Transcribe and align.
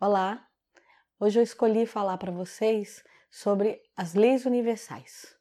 Olá! 0.00 0.46
Hoje 1.18 1.40
eu 1.40 1.42
escolhi 1.42 1.84
falar 1.84 2.18
para 2.18 2.30
vocês 2.30 3.02
sobre 3.28 3.82
as 3.96 4.14
leis 4.14 4.46
universais. 4.46 5.34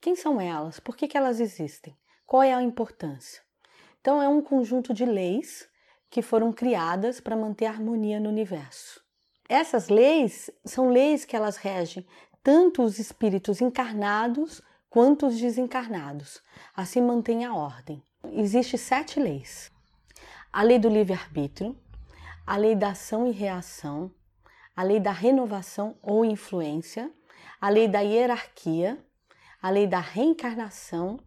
Quem 0.00 0.14
são 0.14 0.40
elas? 0.40 0.78
Por 0.78 0.96
que, 0.96 1.08
que 1.08 1.18
elas 1.18 1.40
existem? 1.40 1.98
Qual 2.24 2.40
é 2.40 2.54
a 2.54 2.62
importância? 2.62 3.42
Então, 4.00 4.22
é 4.22 4.28
um 4.28 4.40
conjunto 4.40 4.94
de 4.94 5.04
leis 5.04 5.68
que 6.08 6.22
foram 6.22 6.52
criadas 6.52 7.18
para 7.18 7.34
manter 7.34 7.66
a 7.66 7.70
harmonia 7.70 8.20
no 8.20 8.28
universo. 8.28 9.02
Essas 9.48 9.88
leis 9.88 10.52
são 10.64 10.88
leis 10.88 11.24
que 11.24 11.34
elas 11.34 11.56
regem 11.56 12.06
tanto 12.44 12.84
os 12.84 13.00
espíritos 13.00 13.60
encarnados 13.60 14.62
quanto 14.88 15.26
os 15.26 15.36
desencarnados. 15.36 16.40
Assim 16.76 17.02
mantém 17.02 17.44
a 17.44 17.52
ordem. 17.52 18.00
Existem 18.34 18.78
sete 18.78 19.18
leis: 19.18 19.68
a 20.52 20.62
lei 20.62 20.78
do 20.78 20.88
livre-arbítrio, 20.88 21.76
a 22.46 22.56
lei 22.56 22.74
da 22.74 22.90
ação 22.90 23.26
e 23.26 23.30
reação, 23.30 24.10
a 24.74 24.82
lei 24.82 24.98
da 24.98 25.12
renovação 25.12 25.96
ou 26.02 26.24
influência, 26.24 27.12
a 27.60 27.68
lei 27.68 27.86
da 27.86 28.00
hierarquia, 28.00 28.98
a 29.60 29.70
lei 29.70 29.86
da 29.86 30.00
reencarnação, 30.00 31.20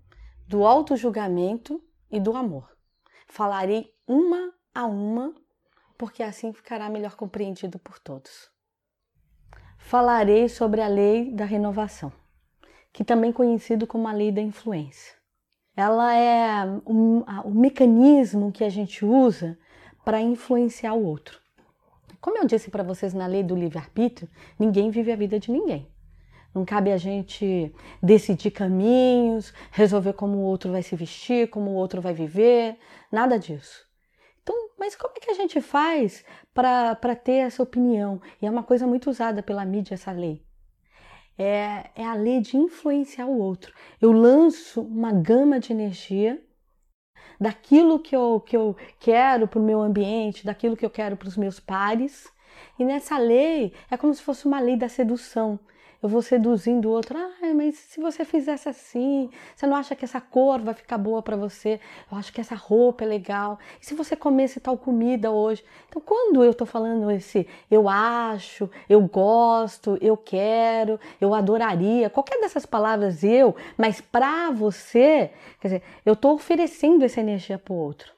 do 0.48 0.66
auto-julgamento 0.66 1.82
e 2.12 2.20
do 2.20 2.36
amor. 2.36 2.70
Falarei 3.28 3.94
uma 4.08 4.54
a 4.74 4.86
uma, 4.86 5.34
porque 5.98 6.24
assim 6.24 6.52
ficará 6.52 6.90
melhor 6.90 7.16
compreendido 7.16 7.80
por 7.80 8.00
todos. 8.00 8.52
Falarei 9.78 10.50
sobre 10.50 10.82
a 10.82 10.88
lei 10.88 11.32
da 11.32 11.46
renovação, 11.46 12.12
que 12.92 13.04
também 13.04 13.30
é 13.30 13.34
conhecido 13.34 13.86
como 13.86 14.08
a 14.08 14.14
lei 14.14 14.32
da 14.32 14.42
influência. 14.42 15.16
Ela 15.76 16.16
é 16.16 16.66
um, 16.86 17.22
o 17.44 17.52
mecanismo 17.52 18.52
que 18.52 18.64
a 18.64 18.70
gente 18.70 19.04
usa 19.04 19.58
para 20.04 20.22
influenciar 20.22 20.94
o 20.94 21.06
outro. 21.06 21.40
Como 22.20 22.38
eu 22.38 22.46
disse 22.46 22.72
para 22.72 22.84
vocês 22.84 23.14
na 23.14 23.28
lei 23.28 23.44
do 23.44 23.56
livre-arbítrio, 23.56 24.30
ninguém 24.58 24.90
vive 24.90 25.12
a 25.12 25.16
vida 25.16 25.40
de 25.40 25.52
ninguém. 25.52 25.88
Não 26.54 26.64
cabe 26.64 26.92
a 26.92 26.98
gente 26.98 27.74
decidir 28.02 28.52
caminhos, 28.52 29.54
resolver 29.72 30.14
como 30.14 30.38
o 30.38 30.44
outro 30.44 30.72
vai 30.72 30.84
se 30.84 30.96
vestir, 30.96 31.50
como 31.50 31.72
o 31.72 31.74
outro 31.74 32.02
vai 32.02 32.14
viver, 32.14 32.78
nada 33.12 33.40
disso. 33.40 33.86
Então, 34.42 34.56
mas 34.78 34.96
como 34.96 35.14
é 35.18 35.20
que 35.20 35.32
a 35.32 35.34
gente 35.34 35.60
faz 35.60 36.24
para 36.54 37.16
ter 37.16 37.46
essa 37.48 37.64
opinião? 37.64 38.22
E 38.42 38.46
é 38.46 38.50
uma 38.50 38.64
coisa 38.64 38.86
muito 38.86 39.10
usada 39.10 39.42
pela 39.42 39.66
mídia 39.66 39.96
essa 39.96 40.12
lei. 40.12 40.46
É, 41.38 41.90
é 41.96 42.06
a 42.06 42.14
lei 42.14 42.40
de 42.40 42.56
influenciar 42.56 43.26
o 43.26 43.40
outro. 43.40 43.74
Eu 44.00 44.12
lanço 44.12 44.82
uma 44.82 45.12
gama 45.12 45.60
de 45.60 45.74
energia 45.74 46.40
daquilo 47.40 48.00
que 48.00 48.16
eu, 48.16 48.42
que 48.46 48.56
eu 48.56 48.76
quero 49.00 49.48
para 49.48 49.60
o 49.60 49.64
meu 49.64 49.82
ambiente, 49.82 50.46
daquilo 50.46 50.78
que 50.78 50.86
eu 50.86 50.90
quero 50.90 51.18
para 51.18 51.28
os 51.28 51.38
meus 51.38 51.60
pares. 51.60 52.32
E 52.78 52.86
nessa 52.86 53.18
lei 53.18 53.74
é 53.90 53.98
como 53.98 54.14
se 54.14 54.22
fosse 54.22 54.46
uma 54.46 54.60
lei 54.60 54.76
da 54.76 54.90
sedução 54.90 55.60
eu 56.04 56.10
vou 56.10 56.22
seduzindo 56.22 56.90
o 56.90 56.92
outro. 56.92 57.18
Ah, 57.18 57.54
mas 57.56 57.76
se 57.76 58.02
você 58.02 58.26
fizesse 58.26 58.68
assim, 58.68 59.30
você 59.56 59.66
não 59.66 59.76
acha 59.76 59.96
que 59.96 60.04
essa 60.04 60.20
cor 60.20 60.60
vai 60.60 60.74
ficar 60.74 60.98
boa 60.98 61.22
para 61.22 61.38
você? 61.38 61.80
Eu 62.12 62.18
acho 62.18 62.34
que 62.34 62.42
essa 62.42 62.56
roupa 62.56 63.06
é 63.06 63.08
legal. 63.08 63.58
E 63.82 63.86
se 63.86 63.94
você 63.94 64.14
comesse 64.14 64.60
tal 64.60 64.78
comida 64.78 65.32
hoje? 65.32 65.64
Então, 65.88 66.02
quando 66.02 66.44
eu 66.44 66.54
tô 66.54 66.66
falando 66.66 67.10
esse 67.10 67.48
eu 67.72 67.88
acho, 67.88 68.70
eu 68.90 69.02
gosto, 69.02 69.98
eu 70.02 70.18
quero, 70.18 71.00
eu 71.22 71.34
adoraria, 71.34 72.10
qualquer 72.10 72.40
dessas 72.42 72.66
palavras 72.66 73.24
eu, 73.24 73.56
mas 73.78 74.02
para 74.02 74.52
você, 74.52 75.32
quer 75.62 75.68
dizer, 75.70 75.84
eu 76.06 76.16
tô 76.16 76.34
oferecendo 76.34 77.06
essa 77.06 77.22
energia 77.22 77.58
pro 77.58 77.74
outro. 77.74 78.12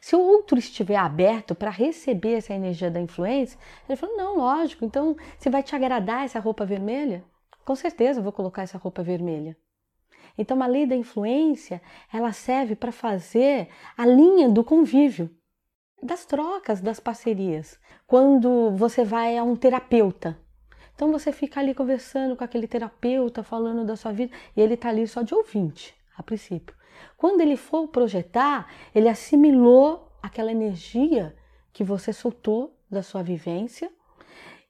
Se 0.00 0.14
o 0.16 0.20
outro 0.20 0.58
estiver 0.58 0.96
aberto 0.96 1.54
para 1.54 1.70
receber 1.70 2.34
essa 2.34 2.54
energia 2.54 2.90
da 2.90 3.00
influência, 3.00 3.58
ele 3.88 3.96
fala: 3.96 4.16
não, 4.16 4.36
lógico, 4.38 4.84
então 4.84 5.16
se 5.38 5.50
vai 5.50 5.62
te 5.62 5.74
agradar 5.74 6.24
essa 6.24 6.40
roupa 6.40 6.64
vermelha, 6.64 7.24
com 7.64 7.74
certeza 7.74 8.20
eu 8.20 8.24
vou 8.24 8.32
colocar 8.32 8.62
essa 8.62 8.78
roupa 8.78 9.02
vermelha. 9.02 9.56
Então 10.36 10.60
a 10.62 10.66
lei 10.66 10.86
da 10.86 10.96
influência, 10.96 11.80
ela 12.12 12.32
serve 12.32 12.74
para 12.74 12.92
fazer 12.92 13.68
a 13.96 14.04
linha 14.04 14.48
do 14.48 14.64
convívio, 14.64 15.30
das 16.02 16.26
trocas, 16.26 16.80
das 16.80 17.00
parcerias. 17.00 17.78
Quando 18.06 18.72
você 18.72 19.04
vai 19.04 19.38
a 19.38 19.44
um 19.44 19.56
terapeuta, 19.56 20.38
então 20.94 21.10
você 21.10 21.32
fica 21.32 21.60
ali 21.60 21.74
conversando 21.74 22.36
com 22.36 22.44
aquele 22.44 22.68
terapeuta, 22.68 23.42
falando 23.42 23.84
da 23.84 23.96
sua 23.96 24.12
vida, 24.12 24.34
e 24.56 24.60
ele 24.60 24.74
está 24.74 24.90
ali 24.90 25.06
só 25.08 25.22
de 25.22 25.34
ouvinte, 25.34 25.94
a 26.16 26.22
princípio. 26.22 26.74
Quando 27.16 27.40
ele 27.40 27.56
for 27.56 27.88
projetar, 27.88 28.68
ele 28.94 29.08
assimilou 29.08 30.08
aquela 30.22 30.50
energia 30.50 31.34
que 31.72 31.84
você 31.84 32.12
soltou 32.12 32.74
da 32.90 33.02
sua 33.02 33.22
vivência. 33.22 33.90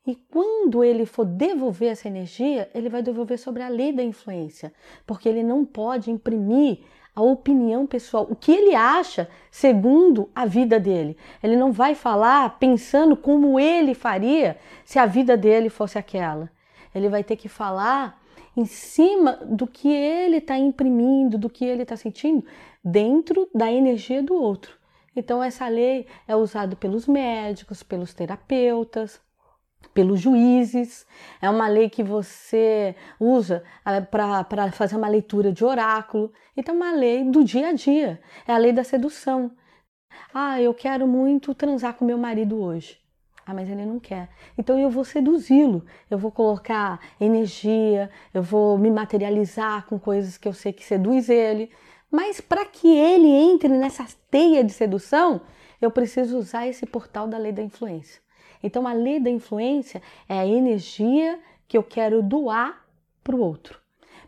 E 0.06 0.14
quando 0.14 0.84
ele 0.84 1.06
for 1.06 1.24
devolver 1.24 1.92
essa 1.92 2.08
energia, 2.08 2.70
ele 2.74 2.88
vai 2.88 3.02
devolver 3.02 3.38
sobre 3.38 3.62
a 3.62 3.68
lei 3.68 3.92
da 3.92 4.02
influência, 4.02 4.72
porque 5.06 5.28
ele 5.28 5.42
não 5.42 5.64
pode 5.64 6.10
imprimir 6.10 6.80
a 7.14 7.22
opinião 7.22 7.86
pessoal, 7.86 8.26
o 8.28 8.34
que 8.34 8.50
ele 8.50 8.74
acha 8.74 9.28
segundo 9.50 10.28
a 10.34 10.44
vida 10.44 10.80
dele. 10.80 11.16
Ele 11.42 11.56
não 11.56 11.70
vai 11.70 11.94
falar 11.94 12.58
pensando 12.58 13.16
como 13.16 13.58
ele 13.60 13.94
faria 13.94 14.58
se 14.84 14.98
a 14.98 15.06
vida 15.06 15.36
dele 15.36 15.68
fosse 15.68 15.96
aquela. 15.96 16.50
Ele 16.94 17.08
vai 17.08 17.22
ter 17.22 17.36
que 17.36 17.48
falar 17.48 18.20
em 18.56 18.64
cima 18.64 19.32
do 19.44 19.66
que 19.66 19.88
ele 19.88 20.36
está 20.36 20.56
imprimindo, 20.56 21.36
do 21.38 21.50
que 21.50 21.64
ele 21.64 21.82
está 21.82 21.96
sentindo, 21.96 22.44
dentro 22.84 23.48
da 23.54 23.70
energia 23.70 24.22
do 24.22 24.34
outro. 24.34 24.76
Então, 25.16 25.42
essa 25.42 25.68
lei 25.68 26.06
é 26.26 26.34
usada 26.34 26.74
pelos 26.74 27.06
médicos, 27.06 27.82
pelos 27.82 28.12
terapeutas, 28.12 29.20
pelos 29.92 30.20
juízes. 30.20 31.06
É 31.40 31.48
uma 31.48 31.68
lei 31.68 31.88
que 31.88 32.02
você 32.02 32.96
usa 33.18 33.62
ah, 33.84 34.00
para 34.02 34.72
fazer 34.72 34.96
uma 34.96 35.08
leitura 35.08 35.52
de 35.52 35.64
oráculo. 35.64 36.32
Então, 36.56 36.74
é 36.74 36.76
uma 36.76 36.92
lei 36.92 37.24
do 37.24 37.44
dia 37.44 37.68
a 37.68 37.72
dia. 37.72 38.20
É 38.46 38.52
a 38.52 38.58
lei 38.58 38.72
da 38.72 38.82
sedução. 38.82 39.52
Ah, 40.32 40.60
eu 40.60 40.74
quero 40.74 41.06
muito 41.06 41.54
transar 41.54 41.94
com 41.94 42.04
meu 42.04 42.18
marido 42.18 42.60
hoje. 42.60 43.03
Ah, 43.46 43.52
mas 43.52 43.68
ele 43.68 43.84
não 43.84 44.00
quer. 44.00 44.28
Então 44.56 44.78
eu 44.78 44.88
vou 44.88 45.04
seduzi-lo, 45.04 45.84
eu 46.10 46.16
vou 46.16 46.30
colocar 46.30 46.98
energia, 47.20 48.10
eu 48.32 48.42
vou 48.42 48.78
me 48.78 48.90
materializar 48.90 49.86
com 49.86 49.98
coisas 49.98 50.38
que 50.38 50.48
eu 50.48 50.52
sei 50.52 50.72
que 50.72 50.84
seduz 50.84 51.28
ele. 51.28 51.70
Mas 52.10 52.40
para 52.40 52.64
que 52.64 52.88
ele 52.88 53.28
entre 53.28 53.68
nessa 53.68 54.06
teia 54.30 54.64
de 54.64 54.72
sedução, 54.72 55.42
eu 55.80 55.90
preciso 55.90 56.38
usar 56.38 56.66
esse 56.66 56.86
portal 56.86 57.26
da 57.26 57.36
lei 57.36 57.52
da 57.52 57.62
influência. 57.62 58.22
Então 58.62 58.86
a 58.86 58.94
lei 58.94 59.20
da 59.20 59.28
influência 59.28 60.00
é 60.26 60.38
a 60.38 60.46
energia 60.46 61.38
que 61.68 61.76
eu 61.76 61.82
quero 61.82 62.22
doar 62.22 62.86
para 63.22 63.36
o 63.36 63.40
outro. 63.40 63.78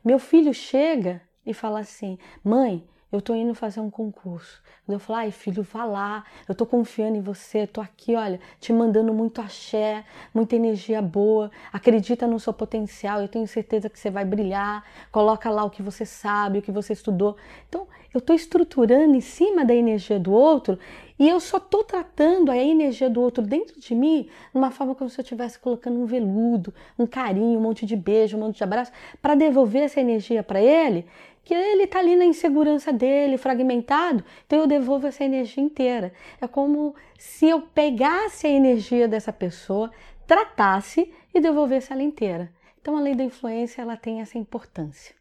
Meu 0.05 0.19
filho 0.19 0.53
chega 0.53 1.23
e 1.45 1.55
fala 1.55 1.81
assim: 1.81 2.19
mãe, 2.45 2.87
eu 3.17 3.23
tô 3.23 3.35
indo 3.35 3.55
fazer 3.55 3.81
um 3.81 3.91
concurso. 3.91 4.63
Eu 4.89 5.01
falo, 5.01 5.19
ai 5.19 5.31
filho, 5.33 5.65
vá 5.65 5.85
lá, 5.85 6.25
eu 6.49 6.55
tô 6.55 6.65
confiando 6.65 7.17
em 7.17 7.21
você, 7.21 7.67
tô 7.67 7.81
aqui, 7.81 8.15
olha, 8.15 8.39
te 8.61 8.73
mandando 8.73 9.13
muito 9.13 9.41
axé, 9.41 10.05
muita 10.33 10.55
energia 10.55 11.03
boa, 11.03 11.51
acredita 11.73 12.25
no 12.27 12.39
seu 12.39 12.53
potencial, 12.53 13.21
eu 13.21 13.27
tenho 13.27 13.49
certeza 13.49 13.91
que 13.91 13.99
você 13.99 14.11
vai 14.11 14.25
brilhar, 14.25 14.85
coloca 15.11 15.51
lá 15.51 15.65
o 15.65 15.71
que 15.71 15.83
você 15.83 16.07
sabe, 16.07 16.61
o 16.61 16.63
que 16.63 16.71
você 16.71 16.93
estudou. 16.93 17.37
Então, 17.69 17.89
eu 18.15 18.21
tô 18.21 18.33
estruturando 18.33 19.15
em 19.15 19.21
cima 19.21 19.65
da 19.65 19.75
energia 19.75 20.19
do 20.19 20.33
outro 20.33 20.79
e 21.19 21.29
eu 21.29 21.41
só 21.41 21.59
tô 21.59 21.83
tratando 21.83 22.51
a 22.51 22.57
energia 22.57 23.11
do 23.11 23.21
outro 23.21 23.43
dentro 23.43 23.81
de 23.81 23.95
mim 23.95 24.29
numa 24.55 24.71
forma 24.71 24.95
como 24.95 25.11
se 25.11 25.21
eu 25.21 25.23
estivesse 25.23 25.59
colocando 25.59 25.99
um 25.99 26.07
veludo, 26.07 26.73
um 26.99 27.07
carinho, 27.07 27.59
um 27.59 27.63
monte 27.63 27.85
de 27.85 27.97
beijo, 27.97 28.37
um 28.37 28.41
monte 28.41 28.57
de 28.57 28.65
abraço, 28.65 28.93
para 29.21 29.35
devolver 29.35 29.83
essa 29.83 30.01
energia 30.01 30.43
para 30.43 30.61
ele 30.61 31.07
que 31.47 31.55
ele 31.55 31.85
está 31.85 32.01
ali 32.01 32.17
na 32.17 32.25
insegurança 32.25 32.93
dele, 32.93 33.39
fragmentado, 33.39 34.25
então 34.45 34.59
eu 34.59 34.67
devolvo 34.67 35.07
essa 35.07 35.23
energia 35.23 35.63
inteira. 35.63 36.13
É 36.41 36.49
como 36.49 36.93
se 37.17 37.49
eu 37.49 37.63
pegasse 37.63 38.49
a 38.49 38.51
energia 38.51 39.07
dessa 39.07 39.33
pessoa, 39.33 39.93
tratasse 40.27 41.15
e 41.33 41.41
devolvesse 41.41 41.93
ela 41.93 42.03
inteira. 42.03 42.53
Então 42.81 42.97
a 42.97 43.01
lei 43.01 43.15
da 43.15 43.23
influência 43.23 43.81
ela 43.81 43.97
tem 43.97 44.21
essa 44.21 44.37
importância. 44.37 45.15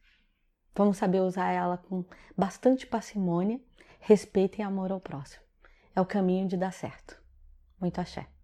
Vamos 0.75 0.97
saber 0.97 1.21
usar 1.21 1.51
ela 1.51 1.77
com 1.77 2.03
bastante 2.35 2.87
parcimônia, 2.87 3.61
respeito 3.99 4.57
e 4.57 4.63
amor 4.63 4.91
ao 4.91 4.99
próximo. 4.99 5.43
É 5.95 6.01
o 6.01 6.07
caminho 6.07 6.47
de 6.47 6.57
dar 6.57 6.73
certo. 6.73 7.21
Muito 7.79 8.01
axé. 8.01 8.34